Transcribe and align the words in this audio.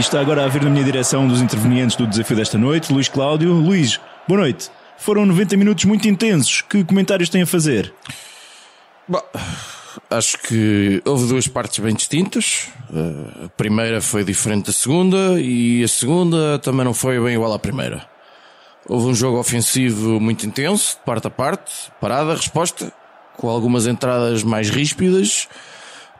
está 0.00 0.20
agora 0.20 0.44
a 0.44 0.48
vir 0.48 0.62
na 0.62 0.70
minha 0.70 0.84
direção 0.84 1.28
dos 1.28 1.42
intervenientes 1.42 1.96
do 1.96 2.06
desafio 2.06 2.36
desta 2.36 2.56
noite, 2.56 2.92
Luís 2.92 3.08
Cláudio. 3.08 3.52
Luís, 3.52 4.00
boa 4.26 4.40
noite. 4.40 4.70
Foram 4.96 5.26
90 5.26 5.56
minutos 5.56 5.84
muito 5.84 6.08
intensos. 6.08 6.62
Que 6.62 6.82
comentários 6.82 7.28
têm 7.28 7.42
a 7.42 7.46
fazer? 7.46 7.92
Bom, 9.06 9.20
acho 10.10 10.38
que 10.38 11.02
houve 11.04 11.28
duas 11.28 11.46
partes 11.46 11.78
bem 11.78 11.94
distintas. 11.94 12.68
Eh, 12.92 13.44
a 13.46 13.48
primeira 13.50 14.00
foi 14.00 14.24
diferente 14.24 14.66
da 14.66 14.72
segunda 14.72 15.40
e 15.40 15.84
a 15.84 15.88
segunda 15.88 16.58
também 16.58 16.84
não 16.84 16.94
foi 16.94 17.20
bem 17.20 17.34
igual 17.34 17.52
à 17.52 17.58
primeira. 17.58 18.06
Houve 18.88 19.08
um 19.08 19.14
jogo 19.14 19.38
ofensivo 19.38 20.18
muito 20.18 20.46
intenso, 20.46 20.96
de 20.96 21.04
parte 21.04 21.26
a 21.26 21.30
parte, 21.30 21.72
parada, 22.00 22.34
resposta, 22.34 22.92
com 23.36 23.48
algumas 23.48 23.86
entradas 23.86 24.42
mais 24.42 24.70
ríspidas. 24.70 25.48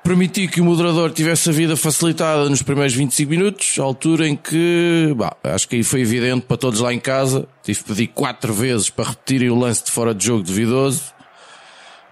Permiti 0.03 0.49
que 0.49 0.61
o 0.61 0.65
moderador 0.65 1.13
tivesse 1.13 1.49
a 1.49 1.53
vida 1.53 1.77
facilitada 1.77 2.51
nos 2.51 2.61
primeiros 2.61 2.93
25 2.93 3.31
minutos, 3.31 3.79
altura 3.79 4.27
em 4.27 4.35
que, 4.35 5.15
bah, 5.17 5.37
acho 5.45 5.69
que 5.69 5.77
aí 5.77 5.85
foi 5.85 6.01
evidente 6.01 6.45
para 6.45 6.57
todos 6.57 6.81
lá 6.81 6.93
em 6.93 6.99
casa. 6.99 7.47
Tive 7.63 7.79
que 7.79 7.85
pedir 7.85 8.07
quatro 8.09 8.53
vezes 8.53 8.91
para 8.91 9.11
repetirem 9.11 9.49
o 9.49 9.55
lance 9.55 9.85
de 9.85 9.93
fora 9.93 10.13
de 10.13 10.27
jogo 10.27 10.43
duvidoso. 10.43 11.03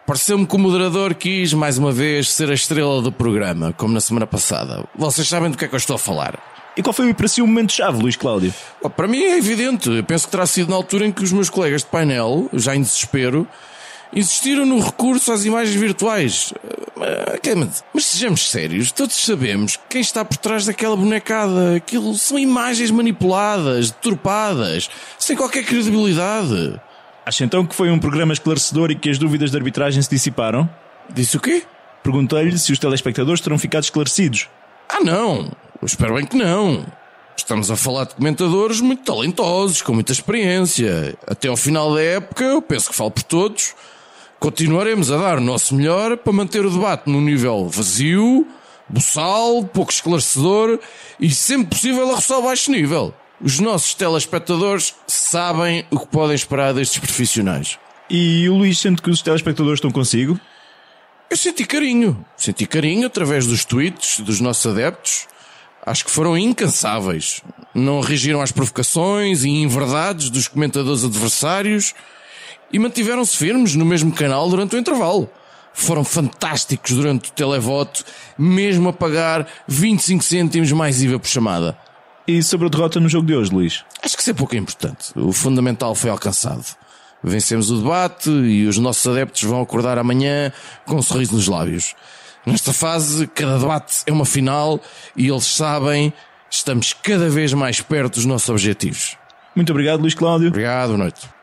Pareceu-me 0.06 0.46
que 0.46 0.54
o 0.54 0.58
moderador 0.58 1.14
quis, 1.14 1.52
mais 1.52 1.78
uma 1.78 1.90
vez, 1.90 2.30
ser 2.32 2.48
a 2.50 2.54
estrela 2.54 3.02
do 3.02 3.10
programa, 3.10 3.72
como 3.72 3.92
na 3.92 4.00
semana 4.00 4.26
passada. 4.26 4.84
Vocês 4.96 5.26
sabem 5.26 5.50
do 5.50 5.58
que 5.58 5.64
é 5.64 5.68
que 5.68 5.74
eu 5.74 5.78
estou 5.78 5.96
a 5.96 5.98
falar. 5.98 6.38
E 6.76 6.82
qual 6.82 6.92
foi 6.92 7.12
para 7.12 7.26
si 7.26 7.42
o 7.42 7.46
momento-chave, 7.46 8.00
Luís 8.00 8.14
Cláudio? 8.14 8.54
Para 8.96 9.08
mim 9.08 9.20
é 9.20 9.36
evidente. 9.36 9.90
Eu 9.90 10.04
penso 10.04 10.26
que 10.26 10.30
terá 10.30 10.46
sido 10.46 10.70
na 10.70 10.76
altura 10.76 11.06
em 11.06 11.12
que 11.12 11.24
os 11.24 11.32
meus 11.32 11.50
colegas 11.50 11.82
de 11.82 11.88
painel, 11.88 12.48
já 12.52 12.74
em 12.74 12.82
desespero, 12.82 13.48
insistiram 14.12 14.66
no 14.66 14.80
recurso 14.80 15.32
às 15.32 15.44
imagens 15.44 15.74
virtuais. 15.74 16.52
Mas 17.94 18.04
sejamos 18.04 18.50
sérios, 18.50 18.92
todos 18.92 19.16
sabemos 19.16 19.78
quem 19.88 20.00
está 20.00 20.24
por 20.24 20.36
trás 20.36 20.66
daquela 20.66 20.96
bonecada. 20.96 21.76
Aquilo 21.76 22.14
são 22.14 22.38
imagens 22.38 22.90
manipuladas, 22.90 23.90
deturpadas, 23.90 24.90
sem 25.18 25.36
qualquer 25.36 25.64
credibilidade. 25.64 26.80
Acha 27.24 27.44
então 27.44 27.66
que 27.66 27.74
foi 27.74 27.90
um 27.90 27.98
programa 27.98 28.32
esclarecedor 28.32 28.90
e 28.90 28.94
que 28.94 29.10
as 29.10 29.18
dúvidas 29.18 29.50
de 29.50 29.56
arbitragem 29.56 30.02
se 30.02 30.10
dissiparam? 30.10 30.68
Disse 31.08 31.36
o 31.36 31.40
quê? 31.40 31.62
Perguntei-lhe 32.02 32.58
se 32.58 32.72
os 32.72 32.78
telespectadores 32.78 33.40
terão 33.40 33.58
ficado 33.58 33.84
esclarecidos. 33.84 34.48
Ah, 34.88 35.00
não! 35.00 35.52
Eu 35.80 35.86
espero 35.86 36.14
bem 36.14 36.26
que 36.26 36.36
não. 36.36 36.84
Estamos 37.36 37.70
a 37.70 37.76
falar 37.76 38.04
de 38.04 38.14
comentadores 38.14 38.80
muito 38.80 39.02
talentosos, 39.02 39.80
com 39.80 39.94
muita 39.94 40.12
experiência. 40.12 41.16
Até 41.26 41.48
ao 41.48 41.56
final 41.56 41.94
da 41.94 42.02
época, 42.02 42.44
eu 42.44 42.60
penso 42.60 42.90
que 42.90 42.96
falo 42.96 43.10
por 43.10 43.22
todos. 43.22 43.74
Continuaremos 44.40 45.12
a 45.12 45.18
dar 45.18 45.36
o 45.36 45.40
nosso 45.42 45.74
melhor 45.74 46.16
para 46.16 46.32
manter 46.32 46.64
o 46.64 46.70
debate 46.70 47.10
num 47.10 47.20
nível 47.20 47.68
vazio, 47.68 48.48
boçal, 48.88 49.62
pouco 49.64 49.92
esclarecedor 49.92 50.80
e 51.20 51.28
sempre 51.30 51.66
possível 51.66 52.10
a 52.10 52.14
roçar 52.14 52.40
baixo 52.40 52.70
nível. 52.70 53.14
Os 53.38 53.60
nossos 53.60 53.92
telespectadores 53.92 54.94
sabem 55.06 55.84
o 55.90 56.00
que 56.00 56.06
podem 56.06 56.34
esperar 56.34 56.72
destes 56.72 56.98
profissionais. 56.98 57.78
E 58.08 58.48
o 58.48 58.56
Luís 58.56 58.78
sente 58.78 59.02
que 59.02 59.10
os 59.10 59.20
telespectadores 59.20 59.76
estão 59.76 59.90
consigo? 59.90 60.40
Eu 61.28 61.36
senti 61.36 61.66
carinho. 61.66 62.24
Senti 62.34 62.64
carinho 62.64 63.08
através 63.08 63.46
dos 63.46 63.66
tweets 63.66 64.20
dos 64.20 64.40
nossos 64.40 64.66
adeptos 64.66 65.28
acho 65.84 66.04
que 66.04 66.10
foram 66.10 66.36
incansáveis. 66.36 67.42
Não 67.74 68.00
reagiram 68.00 68.40
às 68.40 68.52
provocações 68.52 69.44
e 69.44 69.48
inverdades 69.48 70.30
dos 70.30 70.48
comentadores 70.48 71.04
adversários 71.04 71.94
e 72.72 72.78
mantiveram-se 72.78 73.36
firmes 73.36 73.74
no 73.74 73.84
mesmo 73.84 74.12
canal 74.12 74.48
durante 74.48 74.76
o 74.76 74.78
intervalo. 74.78 75.28
Foram 75.72 76.04
fantásticos 76.04 76.92
durante 76.92 77.30
o 77.30 77.32
televoto, 77.32 78.04
mesmo 78.38 78.88
a 78.88 78.92
pagar 78.92 79.46
25 79.66 80.22
cêntimos 80.22 80.72
mais 80.72 81.02
IVA 81.02 81.18
por 81.18 81.28
chamada. 81.28 81.76
E 82.26 82.42
sobre 82.42 82.66
a 82.66 82.70
derrota 82.70 83.00
no 83.00 83.08
jogo 83.08 83.26
de 83.26 83.34
hoje, 83.34 83.52
Luís? 83.52 83.84
Acho 84.02 84.16
que 84.16 84.22
isso 84.22 84.30
é 84.30 84.34
pouco 84.34 84.54
importante. 84.54 85.12
O 85.16 85.32
fundamental 85.32 85.94
foi 85.94 86.10
alcançado. 86.10 86.64
Vencemos 87.22 87.70
o 87.70 87.78
debate 87.78 88.30
e 88.30 88.66
os 88.66 88.78
nossos 88.78 89.06
adeptos 89.06 89.42
vão 89.42 89.60
acordar 89.60 89.98
amanhã 89.98 90.52
com 90.86 90.96
um 90.96 91.02
sorriso 91.02 91.34
nos 91.34 91.48
lábios. 91.48 91.94
Nesta 92.46 92.72
fase, 92.72 93.26
cada 93.26 93.58
debate 93.58 94.02
é 94.06 94.12
uma 94.12 94.24
final 94.24 94.80
e 95.14 95.28
eles 95.28 95.44
sabem, 95.44 96.12
estamos 96.50 96.94
cada 96.94 97.28
vez 97.28 97.52
mais 97.52 97.80
perto 97.80 98.14
dos 98.14 98.24
nossos 98.24 98.48
objetivos. 98.48 99.16
Muito 99.54 99.70
obrigado, 99.70 100.00
Luís 100.00 100.14
Cláudio. 100.14 100.48
Obrigado, 100.48 100.88
boa 100.88 100.98
noite. 100.98 101.39